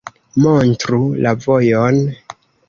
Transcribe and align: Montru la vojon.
Montru 0.45 0.99
la 1.27 1.35
vojon. 1.45 2.01